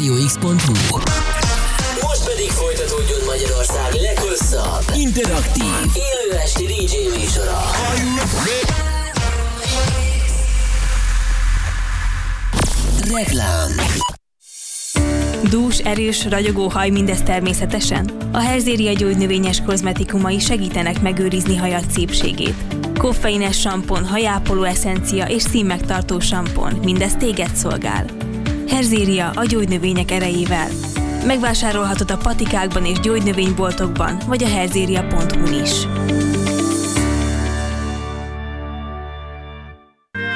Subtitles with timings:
[0.00, 0.98] radiox.hu
[2.00, 7.60] Most pedig folytatódjon Magyarország leghosszabb, interaktív, élő esti DJ műsora.
[13.14, 13.70] Reklám
[15.50, 18.10] Dús, erős, ragyogó haj mindez természetesen?
[18.32, 22.54] A Herzéria gyógynövényes kozmetikumai segítenek megőrizni hajat szépségét.
[22.98, 28.29] Koffeines sampon, hajápoló eszencia és színmegtartó sampon, mindez téged szolgál.
[28.70, 30.68] Herzéria a gyógynövények erejével.
[31.26, 35.70] Megvásárolhatod a patikákban és gyógynövényboltokban, vagy a herzéria.hu is.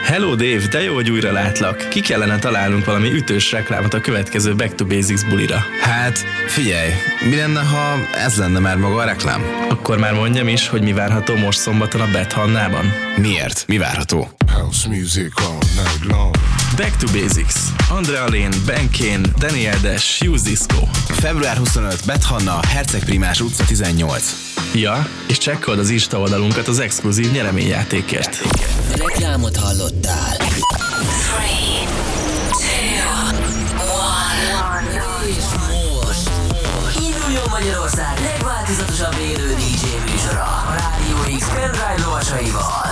[0.05, 1.89] Hello Dave, de jó, hogy újra látlak.
[1.89, 5.59] Ki kellene találnunk valami ütős reklámot a következő Back to Basics bulira.
[5.81, 6.91] Hát, figyelj,
[7.29, 9.43] mi lenne, ha ez lenne már maga a reklám?
[9.69, 12.93] Akkor már mondjam is, hogy mi várható most szombaton a Bet Hannában.
[13.17, 13.65] Miért?
[13.67, 14.29] Mi várható?
[14.53, 16.35] House music all night long.
[16.77, 17.55] Back to Basics.
[17.91, 20.77] Andrea Lane, Ben Kane, Daniel Dash, Hughes Disco.
[21.09, 24.35] Február 25, Bethanna, Herceg Primás utca 18.
[24.73, 28.39] Ja, és csekkold az Insta oldalunkat az exkluzív nyereményjátékért.
[28.97, 30.37] Reklámot hallottál.
[35.27, 35.45] És
[36.03, 36.31] most
[36.97, 42.84] induljon Magyarország legváltozatosabb élő DJ műsora a Rádió X pendrive lovasaival.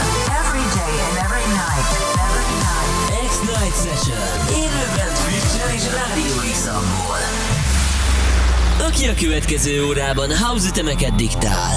[8.93, 11.71] Aki a következő órában house ütemeket diktál.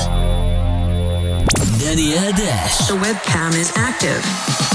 [1.78, 2.84] Daniel Dash.
[2.86, 4.75] The webcam is active.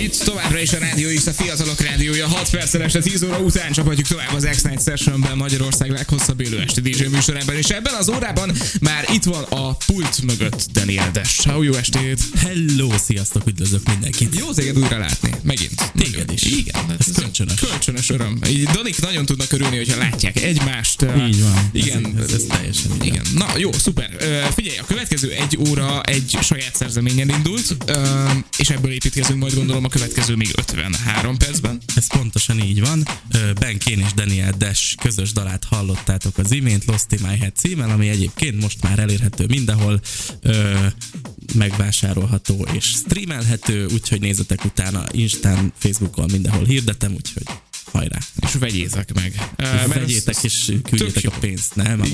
[0.00, 2.28] Itt továbbra is a Rádió X, a fiatalok rádiója.
[2.28, 6.80] 6 perccel este 10 óra után csapatjuk tovább az X-Night Sessionben Magyarország leghosszabb élő esti
[6.80, 7.56] DJ műsorában.
[7.56, 11.48] És ebben az órában már itt van a pult mögött Daniel Dash.
[11.48, 12.20] How jó estét!
[12.38, 14.38] Hello, sziasztok, üdvözlök mindenkit.
[14.38, 15.30] Jó téged újra látni.
[15.42, 15.92] Megint.
[15.98, 16.42] Téged is.
[16.42, 16.74] Igen.
[16.88, 17.60] hát Ez kölcsönös.
[17.60, 18.38] Kölcsönös öröm.
[18.48, 21.02] Így Danik nagyon tudnak örülni, hogyha látják egymást.
[21.02, 21.70] Így van.
[21.72, 22.14] Igen.
[22.16, 24.10] Ez, ez, ez teljesen így Igen, na jó, szuper.
[24.54, 27.76] Figyelj, a következő egy óra egy saját szerzeményen indult,
[28.58, 31.80] és ebből építkezünk majd gondolom a következő még 53 percben.
[31.96, 33.02] Ez pontosan így van.
[33.30, 37.90] Ben Kane és Daniel Dash közös dalát hallottátok az imént, Lost in My Head címmel,
[37.90, 40.00] ami egyébként most már elérhető mindenhol,
[41.54, 47.46] megvásárolható és streamelhető, úgyhogy nézzetek utána Instán, Facebookon, mindenhol hirdetem, úgyhogy
[47.92, 48.18] hajrá.
[48.40, 49.50] És vegyétek meg.
[49.56, 52.02] Mert Vegyétek és küldjétek a pénzt, nem?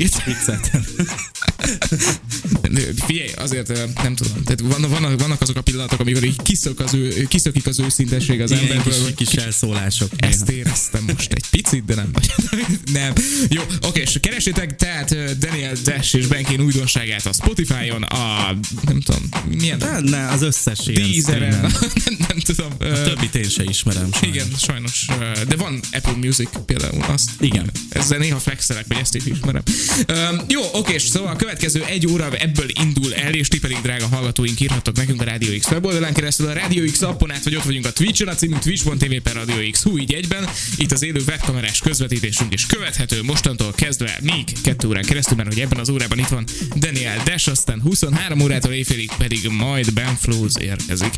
[3.07, 6.95] Figyelj, azért nem tudom, tehát vannak, vannak, vannak azok a pillanatok, amikor így kiszök az
[6.95, 8.93] ő, kiszökik az őszintesség az Igen, emberből.
[8.93, 10.11] kis, hogy kis elszólások.
[10.17, 10.59] Ezt néha.
[10.59, 12.35] éreztem most egy picit, de nem vagy.
[12.93, 13.13] nem.
[13.49, 19.29] Jó, oké, és keresétek tehát Daniel Dash és Benkén újdonságát a Spotify-on, a nem tudom,
[19.49, 21.61] milyen De ne, az összes ilyen Deezeren,
[22.05, 22.73] nem, nem tudom.
[22.79, 24.37] A többit én se ismerem sajnos.
[24.37, 25.07] Igen, sajnos.
[25.49, 27.31] De van Apple Music például, azt.
[27.41, 27.71] Igen.
[27.89, 29.63] Ezzel néha flexelek, hogy ezt is ismerem.
[30.09, 34.07] Üm, jó, oké, szóval a következő egy óra ebből indul el, és ti pedig, drága
[34.07, 37.63] hallgatóink, írhattok nekünk a Radio X weboldalán keresztül, a Radio X appon át, vagy ott
[37.63, 40.49] vagyunk a Twitch-on, a címünk twitch.tv per Radio X, hú, így egyben.
[40.77, 45.61] Itt az élő webkamerás közvetítésünk is követhető mostantól kezdve még kettő órán keresztül, mert hogy
[45.61, 46.45] ebben az órában itt van
[46.77, 51.15] Daniel Dash, aztán 23 órától éjfélig pedig majd Ben Flows érkezik.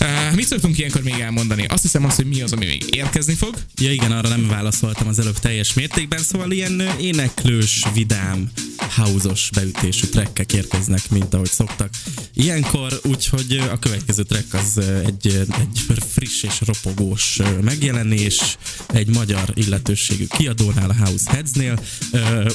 [0.00, 1.64] Uh, mit szoktunk ilyenkor még elmondani?
[1.66, 3.54] Azt hiszem azt, hogy mi az, ami még érkezni fog.
[3.80, 8.50] Ja igen, arra nem válaszoltam az előbb teljes mértékben, szóval ilyen éneklős, vidám,
[8.96, 11.90] house beütésű trekkek érkeznek, mint ahogy szoktak.
[12.34, 18.56] Ilyenkor úgyhogy a következő track az egy, egy friss és ropogós megjelenés,
[18.86, 21.80] egy magyar illetőségű kiadónál, a House Headsnél,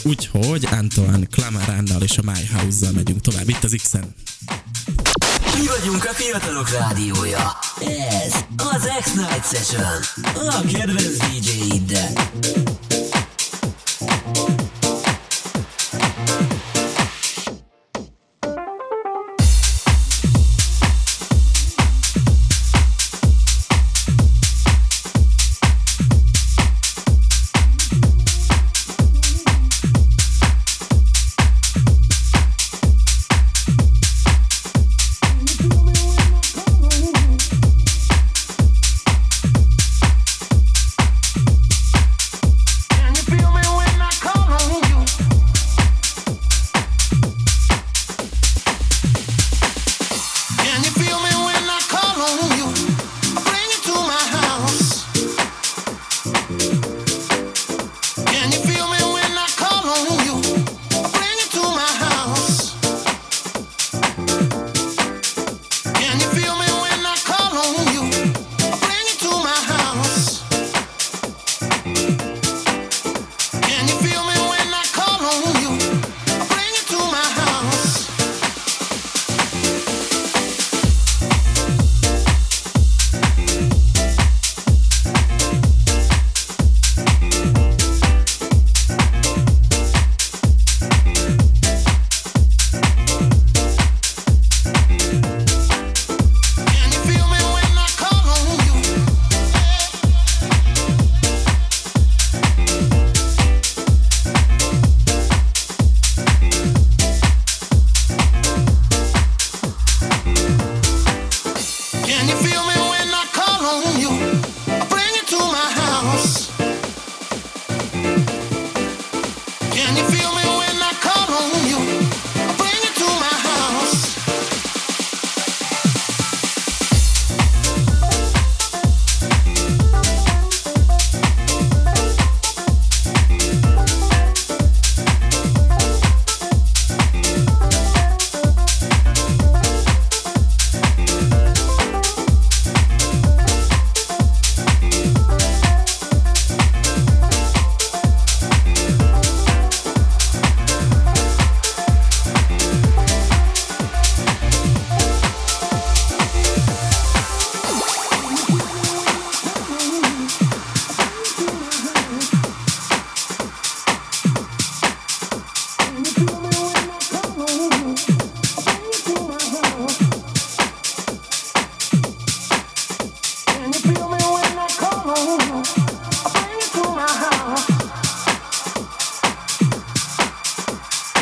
[0.04, 4.16] úgyhogy Antoine Clamaránnal és a My House-zal megyünk tovább itt az X-en.
[5.60, 7.60] Mi vagyunk a fiatalok rádiója.
[7.80, 8.34] Ez
[8.74, 10.02] az X-Night Session.
[10.34, 12.12] A kedvenc DJ-iddel.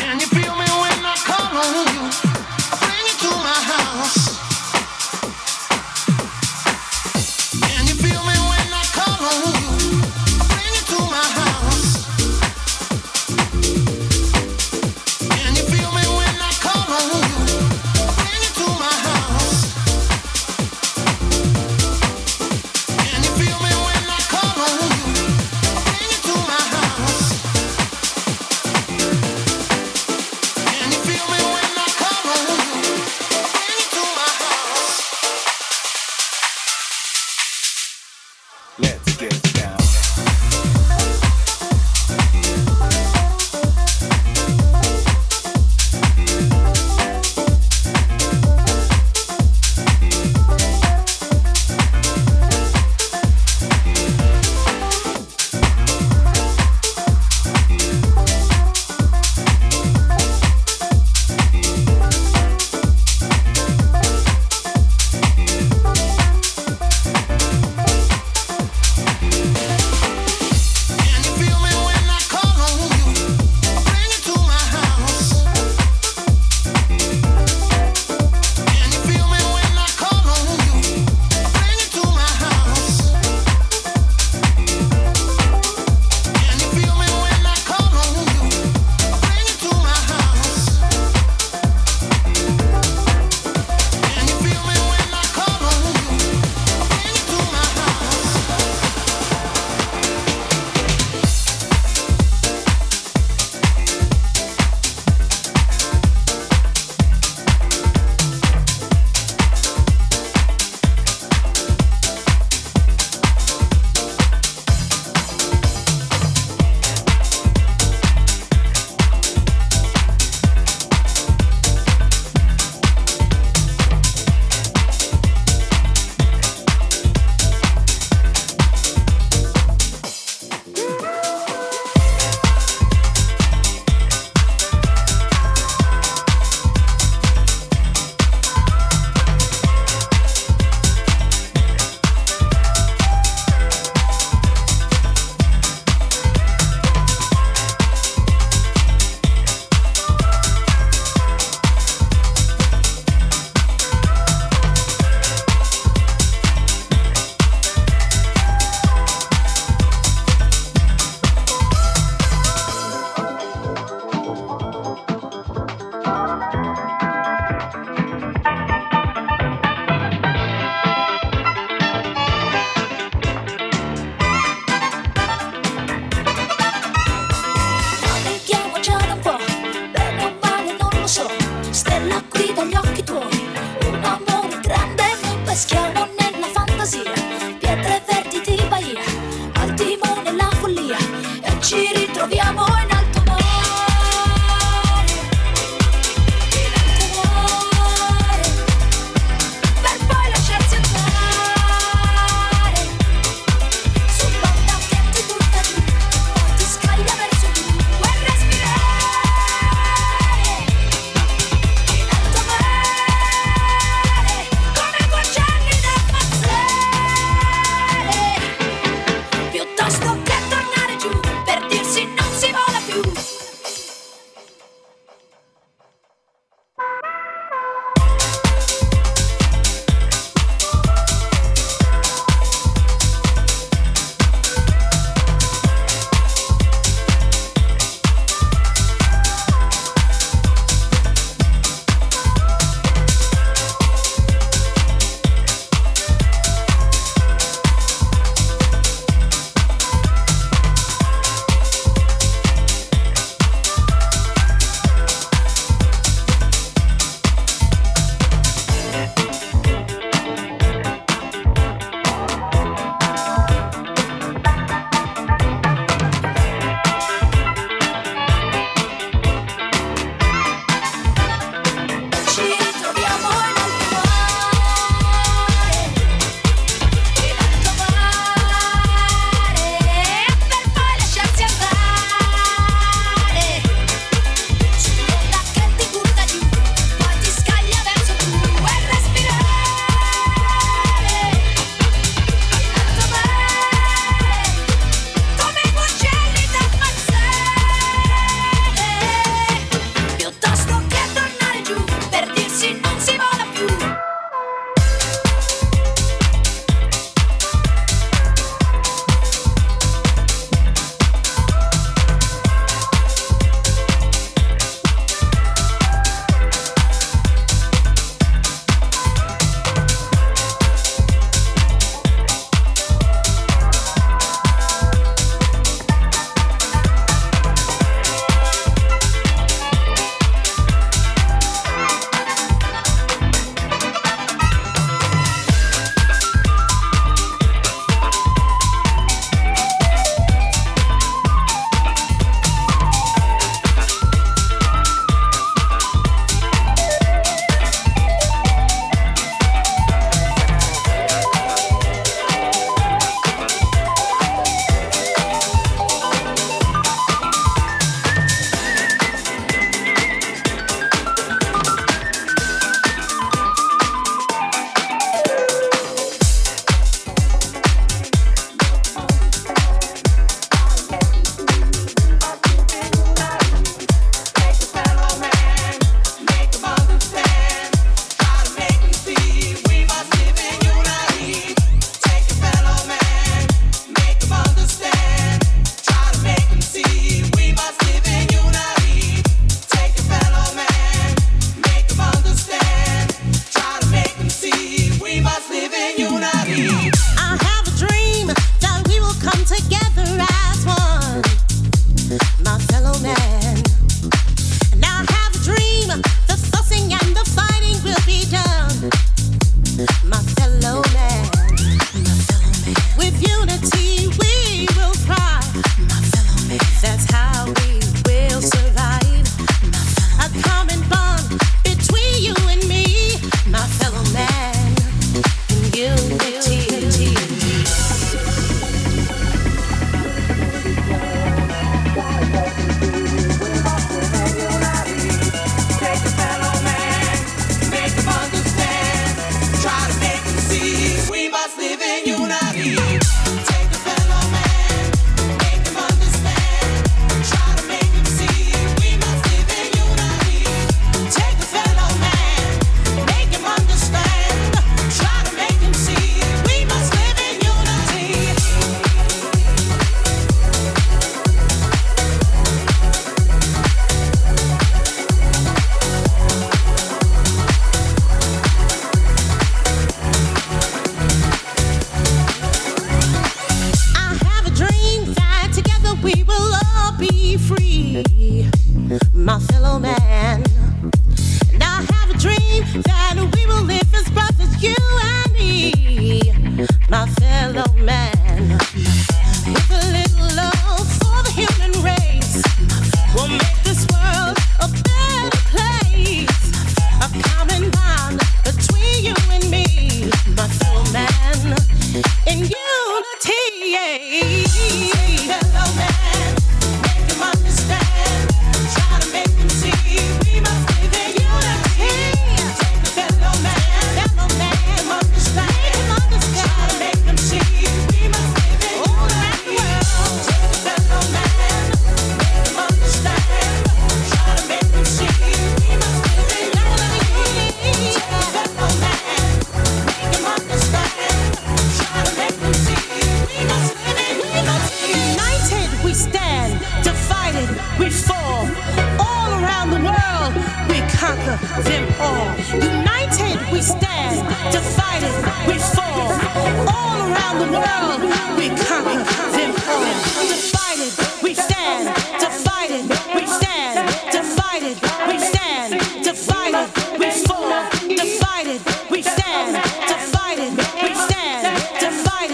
[0.08, 0.47] And you feel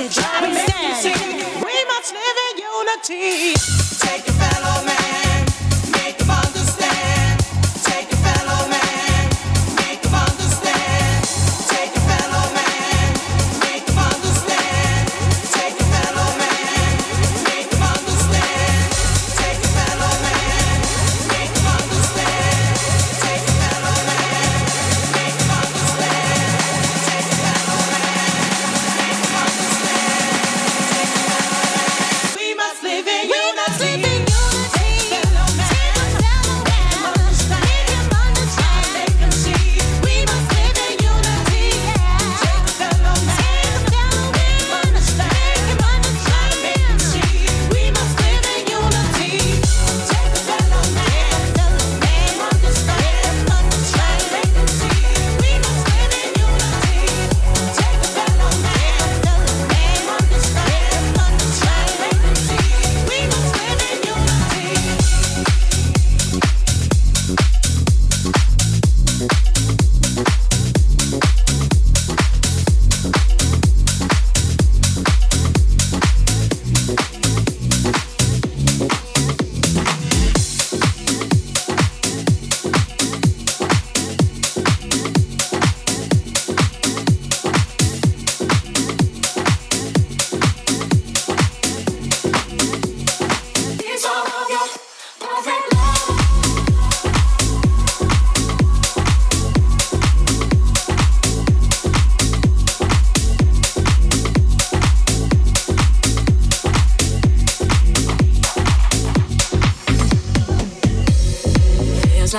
[0.05, 1.64] message we.
[1.64, 3.84] We must live in unity.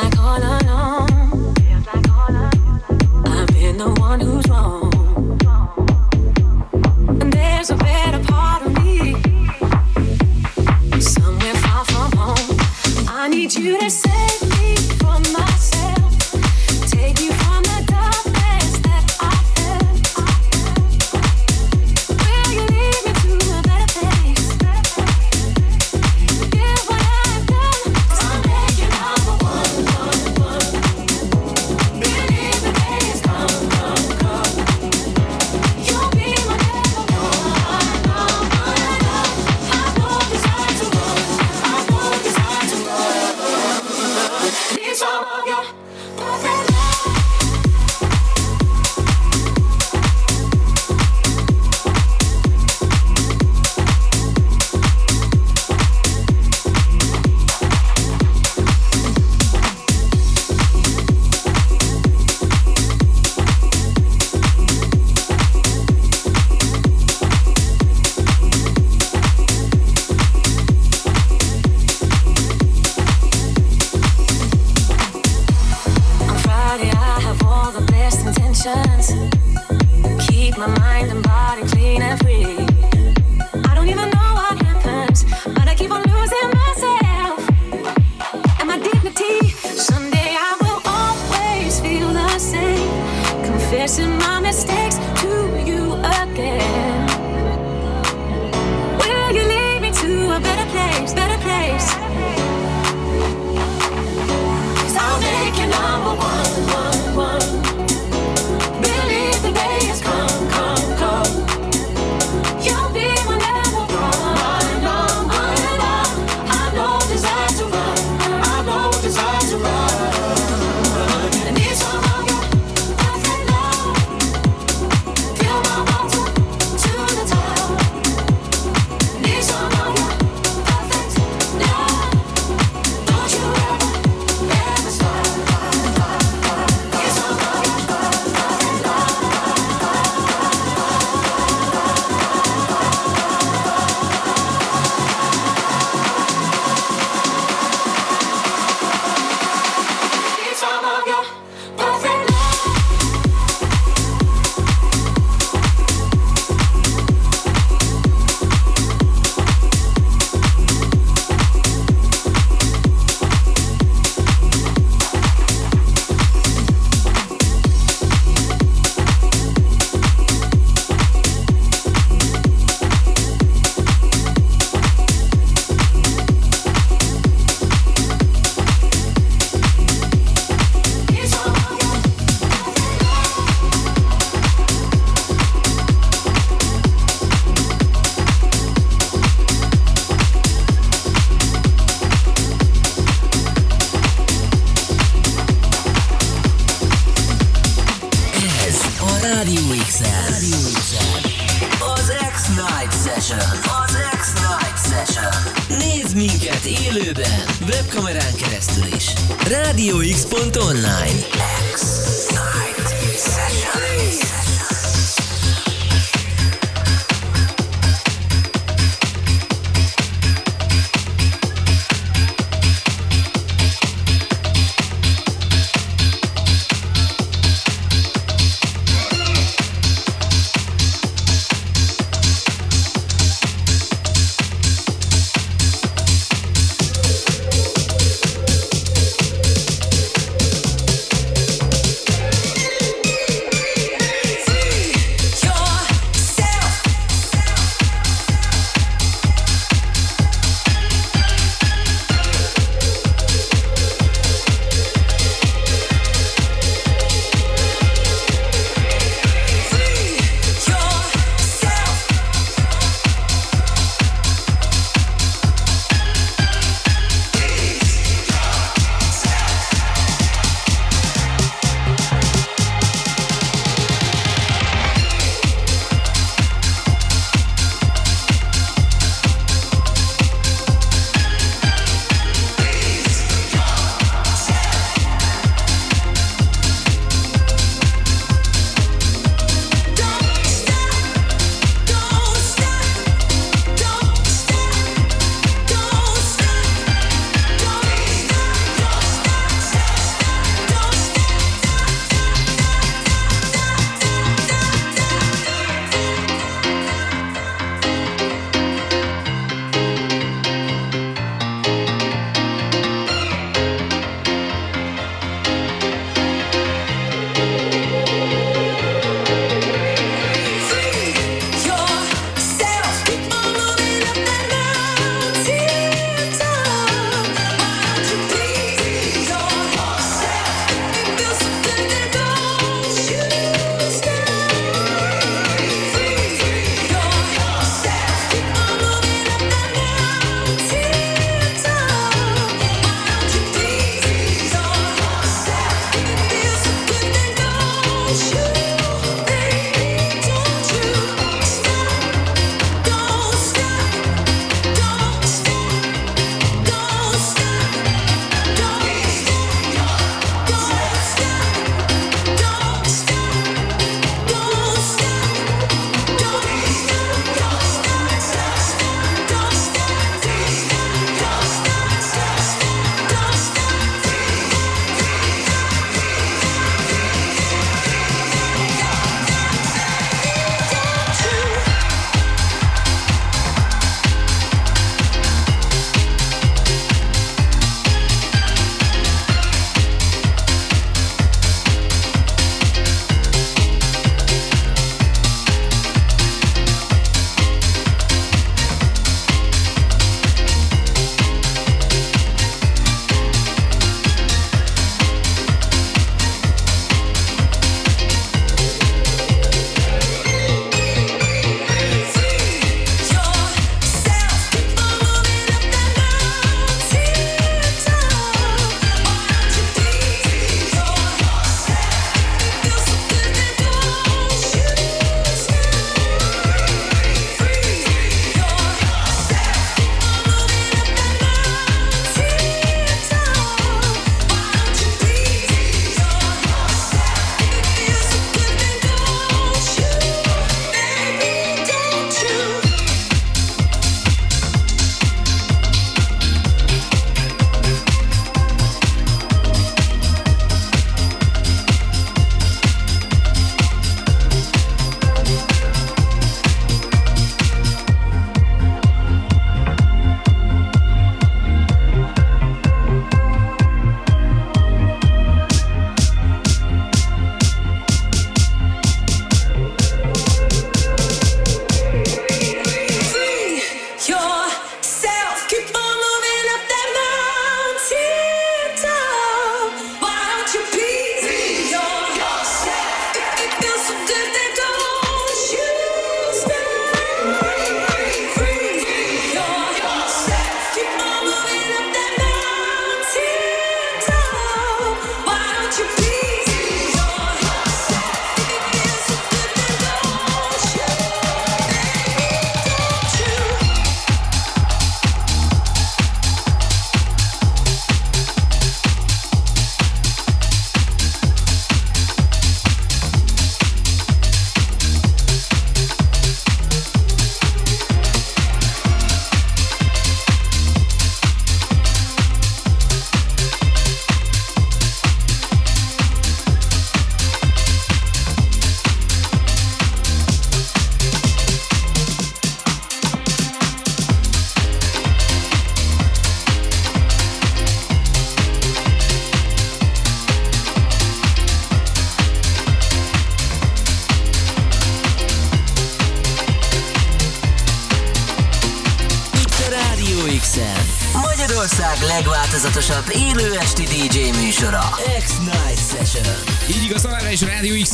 [0.05, 0.64] my corner.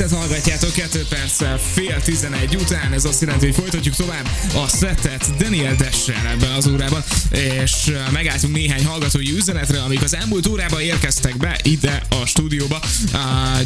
[0.01, 2.80] Is a Rádió X-et hallgatjátok 2 perccel fél 11 után.
[2.93, 8.55] Ez azt jelenti, hogy folytatjuk tovább a szettet Daniel Dessel ebben az órában, és megálltunk
[8.55, 12.81] néhány hallgatói üzenetre, amik az elmúlt órában érkeztek be ide a stúdióba.
[13.13, 13.19] Uh,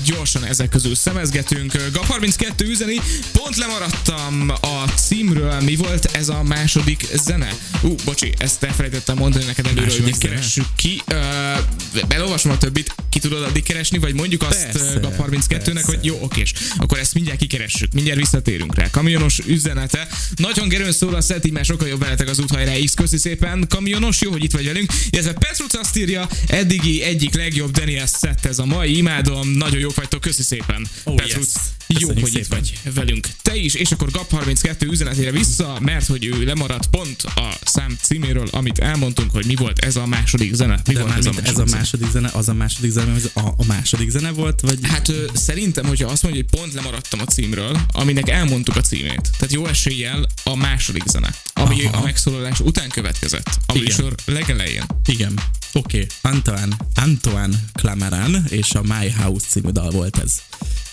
[0.06, 1.90] gyorsan ezek közül szemezgetünk.
[1.94, 3.02] Gap 32 üzeni,
[3.34, 7.50] pont lemaradtam a címről, mi volt ez a második zene?
[7.82, 11.02] Ú, uh, bocsi, ezt elfelejtettem mondani neked előről, Második hogy keressük ki.
[11.12, 15.86] Uh, a többit, ki tudod addig keresni, vagy mondjuk azt Persze, Gap 32-nek, persze.
[15.86, 18.90] hogy jó, okés, akkor ezt mindjárt kikeressük, mindjárt visszatérünk rá.
[19.16, 20.08] Kamionos üzenete.
[20.36, 23.66] Nagyon gerőn szól a szeti, mert sokkal jobb veletek az úthajrá X, köszi szépen.
[23.70, 24.94] Kamionos, jó, hogy itt vagy velünk.
[25.10, 29.96] Illetve Petruc azt írja, eddigi egyik legjobb Daniel set ez a mai, imádom, nagyon jók
[29.96, 30.88] vagytok, köszi szépen.
[31.04, 31.64] Oh, Petruc, yes.
[31.88, 32.48] Jó, hogy itt szépen.
[32.60, 33.28] vagy velünk.
[33.42, 37.98] Te is, és akkor Gap 32 üzenetére vissza, mert hogy ő lemaradt pont a szám
[38.02, 40.80] címéről, amit elmondtunk, hogy mi volt ez a második zene.
[40.88, 41.78] Mi De volt ez a második, ez a zene?
[41.78, 45.26] második zene, az a második zene, az a, a második zene volt, vagy Hát ö,
[45.34, 49.30] szerintem, hogyha azt mondja, hogy pont lemaradtam a címről, aminek elmondtuk a címét.
[49.38, 51.98] Tehát jó eséllyel a második zene, ami Aha.
[51.98, 53.48] a megszólalás után következett.
[53.66, 53.84] A Igen.
[53.84, 54.84] műsor legelején.
[55.06, 55.34] Igen.
[55.74, 56.32] Oké, okay.
[56.34, 60.42] Antoine, Antoine Clamaran és a My House című dal volt ez.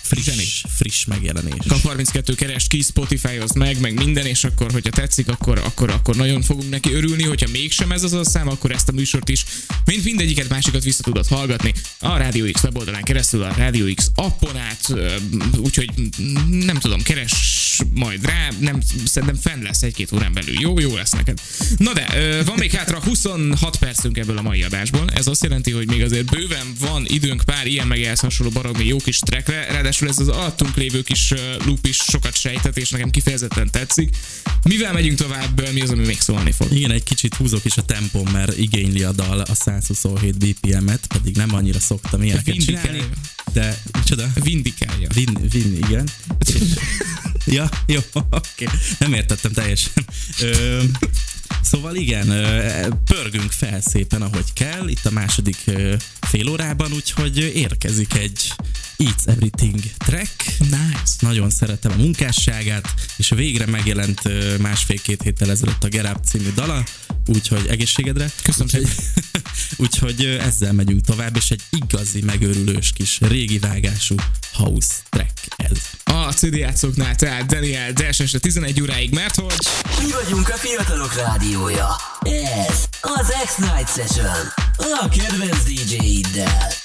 [0.03, 1.65] Friss, friss megjelenés.
[1.67, 6.15] Kap 32 keres ki, Spotify-oz meg, meg minden, és akkor, hogyha tetszik, akkor, akkor, akkor
[6.15, 9.45] nagyon fogunk neki örülni, hogyha mégsem ez az a szám, akkor ezt a műsort is,
[9.85, 14.57] mint mindegyiket másikat vissza tudod hallgatni a Rádió X weboldalán keresztül, a Rádió X appon
[14.57, 14.93] át,
[15.57, 15.89] úgyhogy
[16.49, 17.31] nem tudom, keres
[17.93, 20.59] majd rá, nem, szerintem fenn lesz egy-két órán belül.
[20.59, 21.41] Jó, jó lesz neked.
[21.77, 22.07] Na de,
[22.45, 25.09] van még hátra 26 percünk ebből a mai adásból.
[25.13, 28.85] Ez azt jelenti, hogy még azért bőven van időnk pár ilyen meg ehhez hasonló baromi
[28.85, 31.33] jó kis trackre, ráadásul ez az alattunk lévő kis
[31.65, 34.15] loop is sokat sejtett, és nekem kifejezetten tetszik.
[34.63, 36.71] Mivel megyünk tovább, mi az, ami még szólni fog?
[36.71, 41.35] Igen, egy kicsit húzok is a tempom, mert igényli a dal a 127 BPM-et, pedig
[41.35, 42.91] nem annyira szoktam ilyeneket Vindikálja.
[42.91, 43.09] csinálni.
[43.53, 44.31] De, micsoda?
[44.43, 45.07] Vindikálja.
[45.13, 46.09] Vin, vin, igen.
[46.45, 46.61] És,
[47.55, 48.67] ja, jó, oké.
[48.99, 50.05] Nem értettem teljesen.
[50.39, 50.83] Ö,
[51.61, 52.27] szóval igen,
[53.05, 55.57] pörgünk fel szépen, ahogy kell, itt a második
[56.21, 58.53] fél órában, úgyhogy érkezik egy
[59.03, 60.31] It's Everything track.
[60.59, 61.13] Nice.
[61.19, 64.21] Nagyon szeretem a munkásságát, és végre megjelent
[64.59, 66.83] másfél-két héttel ezelőtt a Get Up című dala,
[67.25, 68.31] úgyhogy egészségedre.
[68.43, 68.95] Köszönöm úgyhogy,
[69.85, 74.15] úgyhogy ezzel megyünk tovább, és egy igazi megőrülős kis régi vágású
[74.53, 75.77] house track ez.
[76.03, 79.67] A CD játszóknál tehát Daniel Dash este 11 óráig, mert hogy
[80.05, 81.95] Mi vagyunk a fiatalok rádiója.
[82.21, 84.53] Ez az X-Night Session.
[84.77, 86.82] A kedvenc DJ-iddel.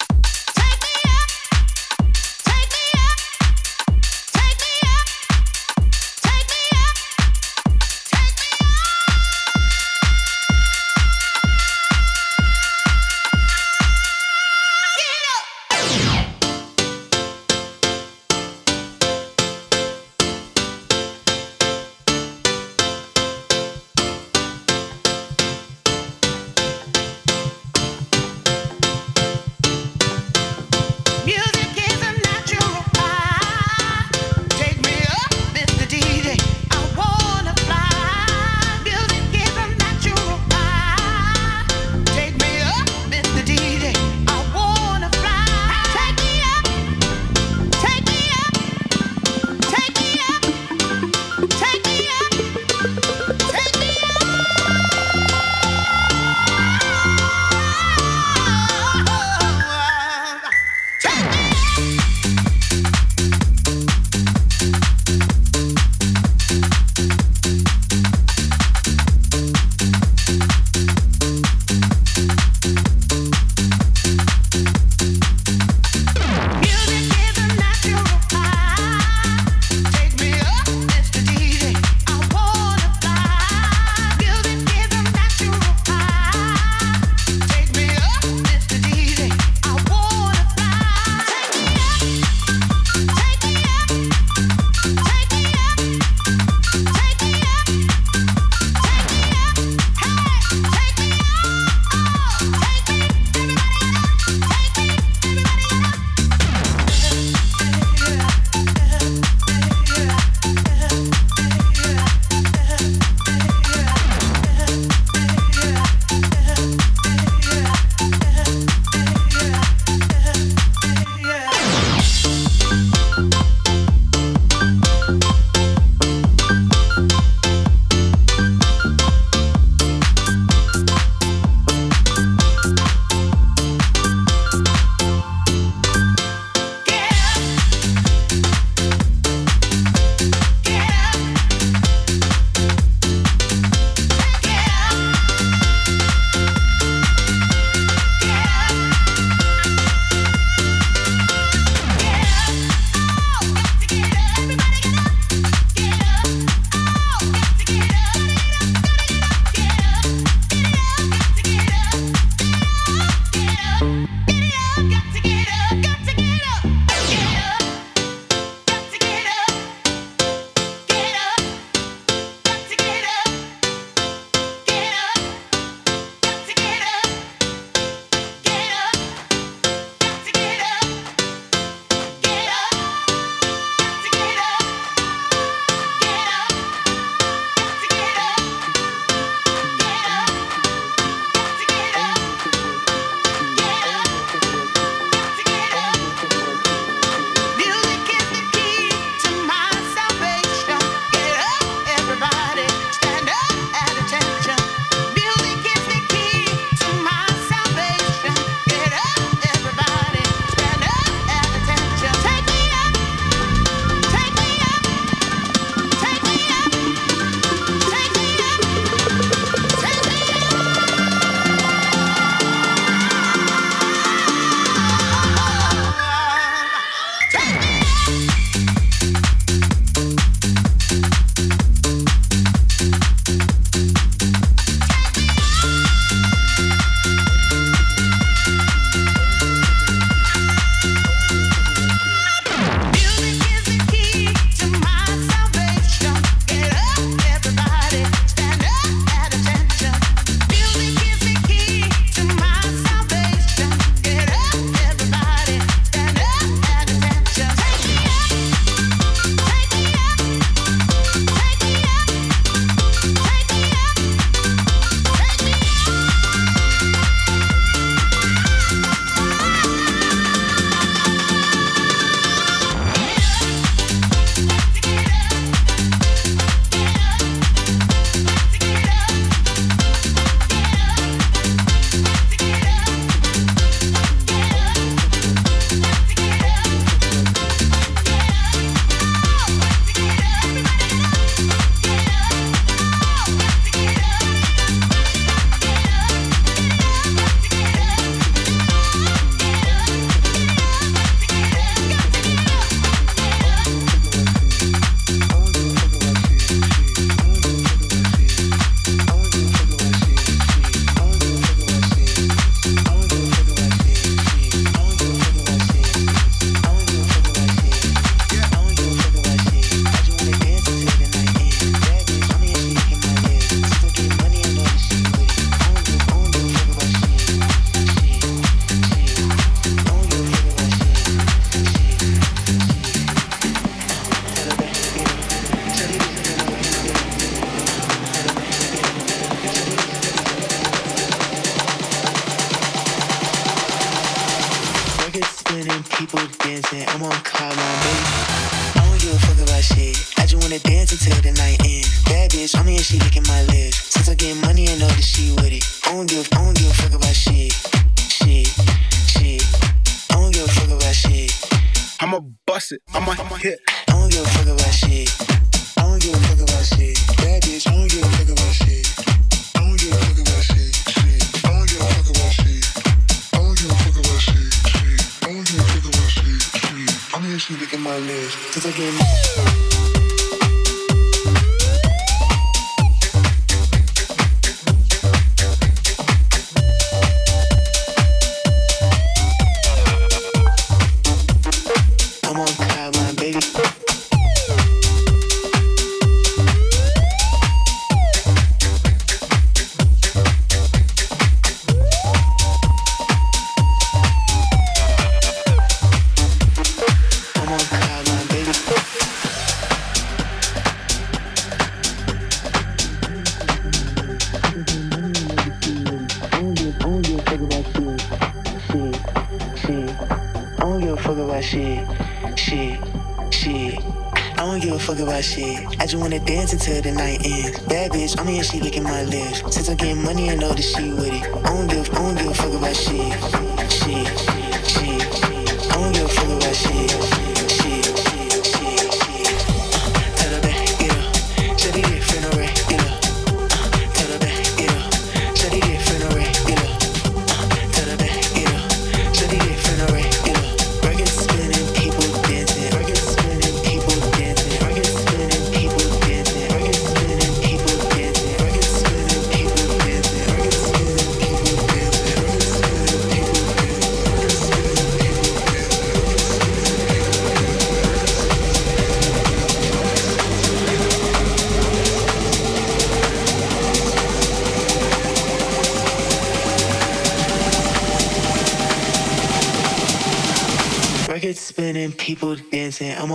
[424.89, 425.59] fuck about shit.
[425.79, 427.59] I just wanna dance until the night ends.
[427.67, 429.41] Bad bitch, I'm here, she licking my lips.
[429.53, 431.23] Since I'm getting money, I know that she with it.
[431.45, 433.71] I don't give, I don't give a fuck about shit.
[433.71, 434.28] Shit.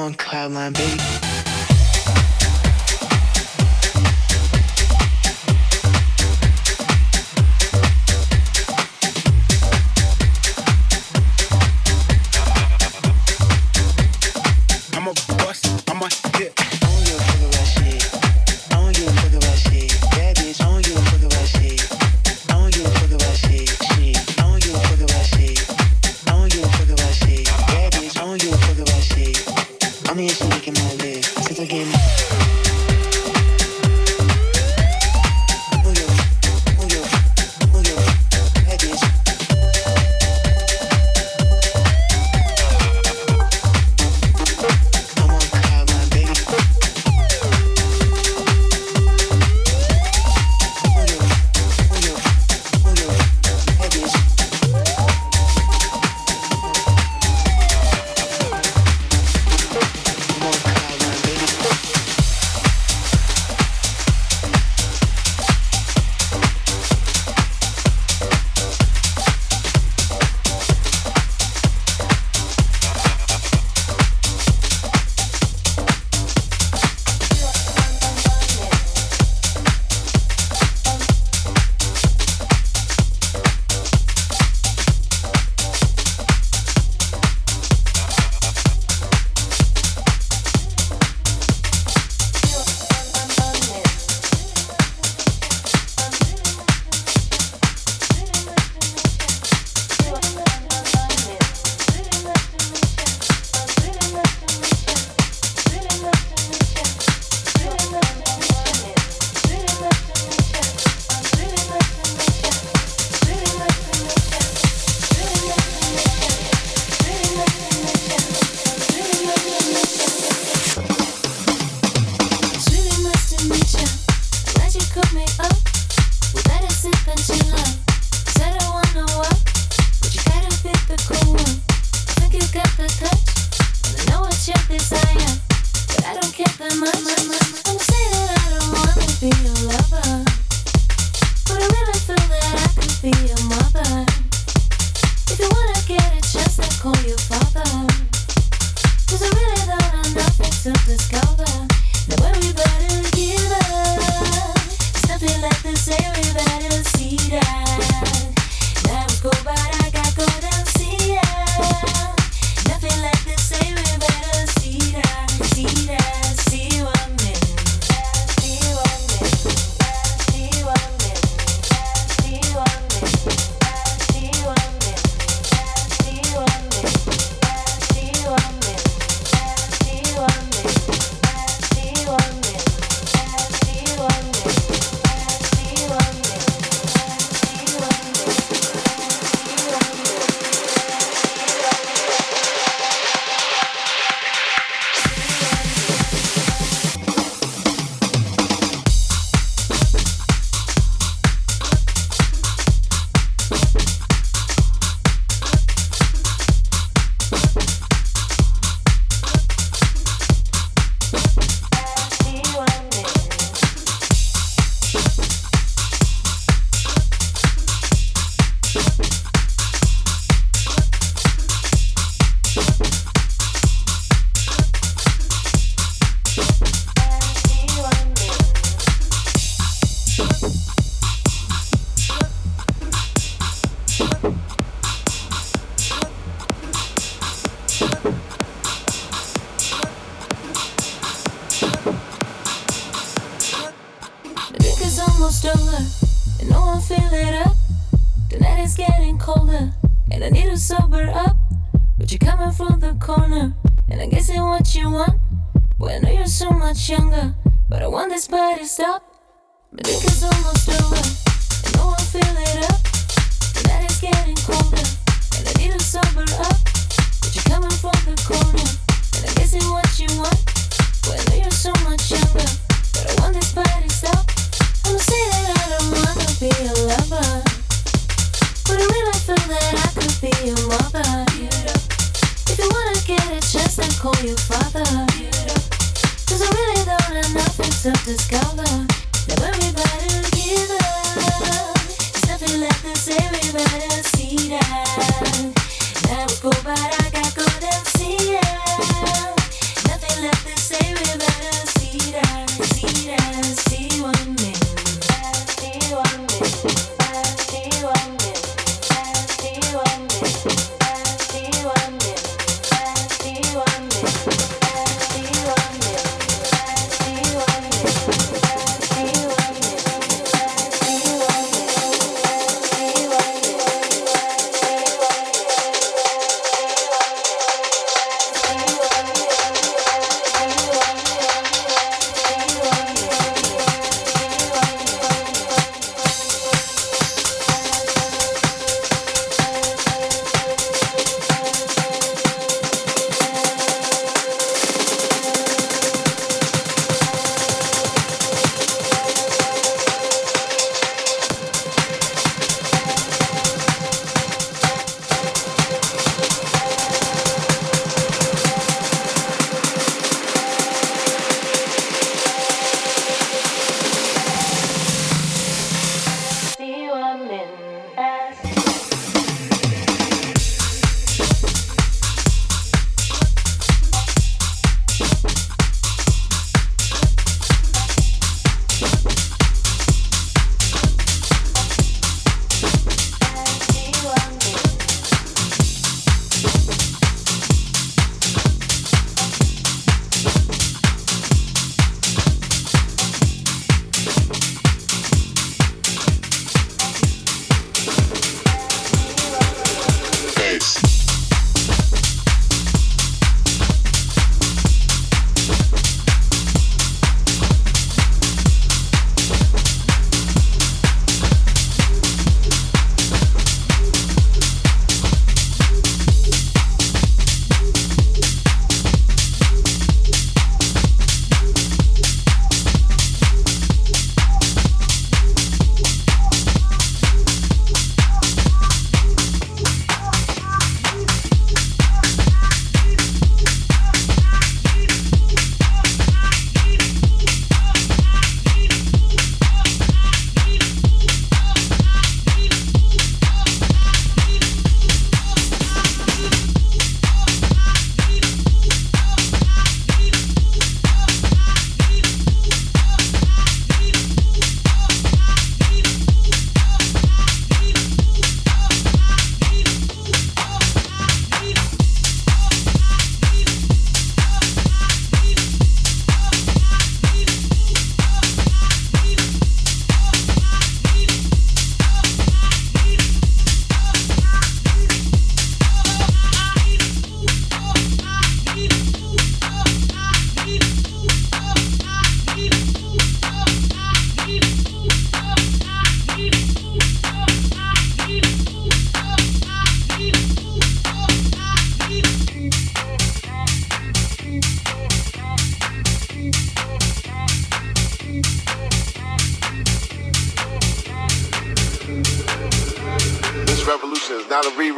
[0.05, 1.24] on cloud nine, baby.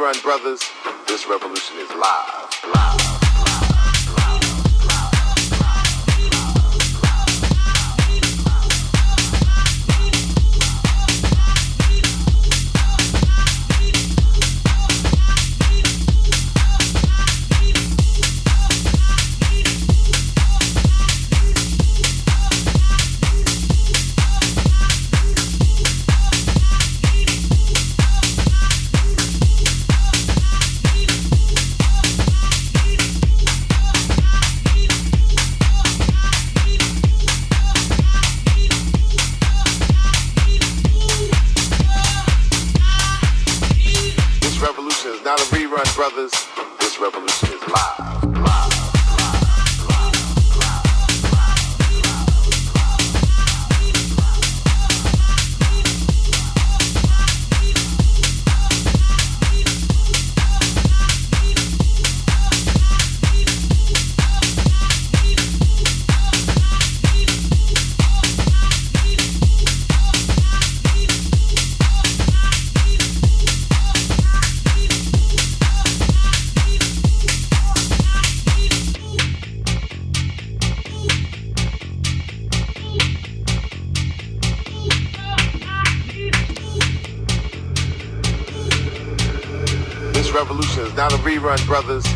[0.07, 0.61] Rerun, brothers.
[1.07, 2.73] This revolution is live.
[2.73, 3.06] Live.
[91.67, 92.06] Brothers.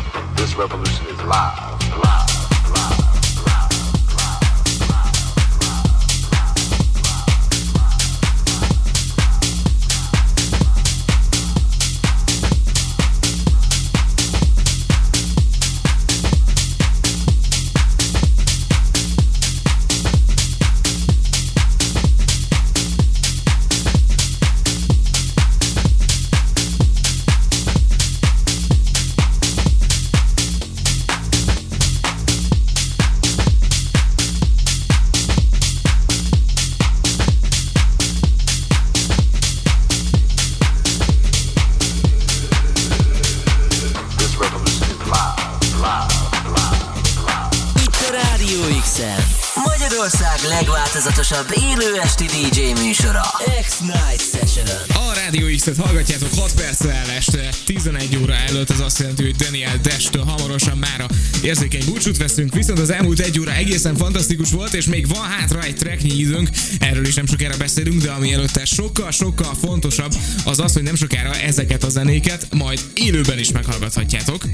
[59.52, 61.06] Daniel Dash-től hamarosan már
[61.42, 65.62] érzékeny búcsút veszünk, viszont az elmúlt egy óra egészen fantasztikus volt, és még van hátra
[65.62, 66.48] egy tracknyi időnk,
[66.78, 71.34] erről is nem sokára beszélünk, de ami előtte sokkal-sokkal fontosabb, az az, hogy nem sokára
[71.34, 74.44] ezeket a zenéket majd élőben is meghallgathatjátok.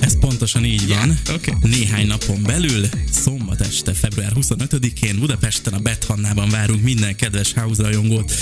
[0.00, 1.18] Ez pontosan így van.
[1.34, 1.52] oké.
[1.60, 8.32] Néhány napon belül, szombat este, február 25-én Budapesten a Bethannában várunk minden kedves house rajongót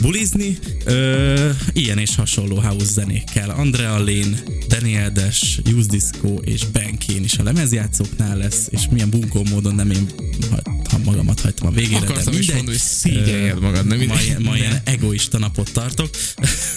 [0.00, 0.58] bulizni.
[0.84, 3.50] Ö, ilyen és hasonló house zenékkel.
[3.50, 9.10] Andrea Lane, Daniel Dash, Use Disco és Ben Kane is a lemezjátszóknál lesz, és milyen
[9.10, 10.06] bunkó módon nem én
[10.90, 12.54] ha magamat hagytam a végére, Akartam de is mindegy.
[12.54, 14.14] mondani, hogy szégyeljed magad, nem ma,
[14.50, 16.10] ma ilyen egoista napot tartok.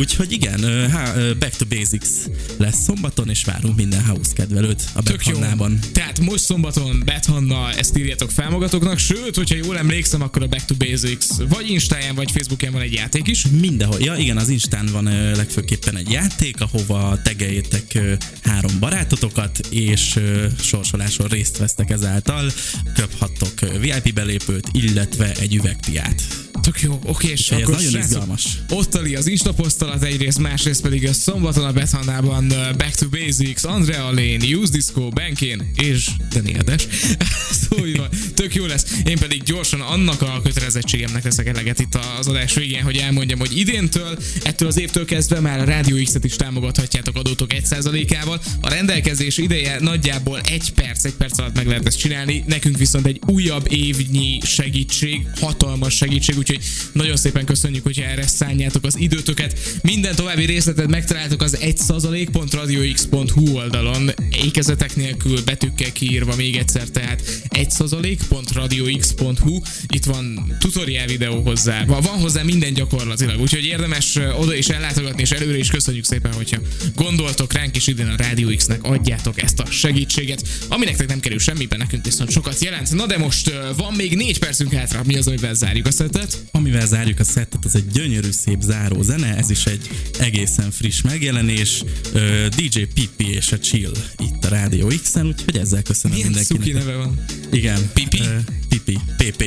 [0.00, 2.08] Úgyhogy igen, há, Back to Basics
[2.56, 5.02] lesz szombaton, és várunk minden house kedvelőt a.
[5.02, 5.78] Bethannában.
[5.92, 10.64] Tehát most szombaton Bethanna, ezt írjátok fel magatoknak, sőt, hogyha jól emlékszem, akkor a Back
[10.64, 13.46] to Basics vagy Instáján, vagy Facebookján van egy játék is.
[13.60, 14.00] Mindenhol.
[14.00, 20.16] Ja, igen, az Instán van ö, legfőképpen egy játék, ahova tegeljétek ö, három barátotokat, és
[20.16, 22.52] ö, sorsoláson részt vesztek ezáltal.
[22.94, 26.22] Kaphattok ö, VIP belépőt, illetve egy üvegpiát.
[26.62, 28.46] Tök jó, oké, és akkor nagyon izgalmas.
[28.68, 29.54] Ottali az Insta
[29.90, 34.72] posztolat egyrészt, másrészt pedig a szombaton a Bethannában uh, Back to Basics, Andrea Lane, Use
[34.72, 36.86] Disco, Benkén és Daniel Dash.
[37.68, 38.84] szóval tök jó lesz.
[39.04, 43.58] Én pedig gyorsan annak a kötelezettségemnek teszek eleget itt az adás végén, hogy elmondjam, hogy
[43.58, 48.40] idéntől, ettől az évtől kezdve már a Rádió X-et is támogathatjátok adótok 1%-ával.
[48.60, 52.44] A rendelkezés ideje nagyjából egy perc, egy perc alatt meg lehet ezt csinálni.
[52.46, 56.60] Nekünk viszont egy újabb évnyi segítség, hatalmas segítség, úgyhogy
[56.92, 59.58] nagyon szépen köszönjük, hogyha erre szánjátok az időtöket.
[59.82, 64.10] Minden további részletet megtaláltok az 1%.radiox.hu oldalon,
[64.44, 69.60] ékezetek nélkül betűkkel kiírva még egyszer, tehát 1%.radiox.hu.
[69.88, 75.30] Itt van tutorial videó hozzá, van hozzá minden gyakorlatilag, úgyhogy érdemes oda is ellátogatni, és
[75.30, 76.58] előre is köszönjük szépen, hogyha
[76.96, 81.38] gondoltok ránk, és idén a Rádió X-nek adjátok ezt a segítséget, ami nektek nem kerül
[81.38, 82.92] semmibe, nekünk viszont sokat jelent.
[82.92, 86.44] Na de most van még négy percünk hátra, mi az, amivel zárjuk a szettet?
[86.50, 89.88] Amivel zárjuk a szettet, az egy gyönyörű szép záró zene, ez is egy
[90.18, 91.82] egészen friss megjelenés.
[92.56, 96.62] DJ Pippi és a Chill itt a Rádió X-en, úgyhogy ezzel köszönöm Milyen mindenkinek.
[96.62, 97.24] cuki neve van?
[97.52, 97.90] Igen.
[97.94, 98.22] Pipi?
[98.68, 99.44] Pipi, PP.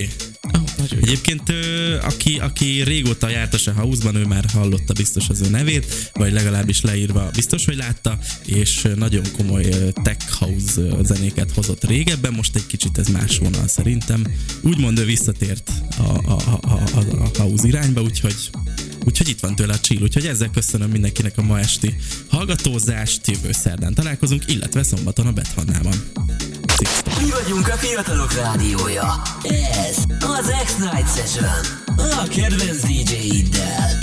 [0.54, 0.62] Oh.
[1.02, 5.50] Egyébként ö, aki, aki régóta járt a se house-ban, ő már hallotta biztos az ő
[5.50, 9.70] nevét, vagy legalábbis leírva biztos, hogy látta, és nagyon komoly
[10.04, 14.26] tech house zenéket hozott régebben, most egy kicsit ez más vonal szerintem.
[14.62, 16.02] Úgymond ő visszatért a,
[16.32, 18.50] a, a, a, a house irányba, úgyhogy
[19.06, 21.96] Úgyhogy itt van tőle a chill, úgyhogy ezzel köszönöm mindenkinek a ma esti
[22.30, 25.94] hallgatózást, jövő szerdán találkozunk, illetve szombaton a Bethannában.
[26.78, 27.22] Sziasztok!
[27.22, 29.22] Mi vagyunk a fiatalok rádiója.
[29.88, 31.54] Ez az X-Night Session.
[31.98, 34.03] A kedvenc DJ-iddel.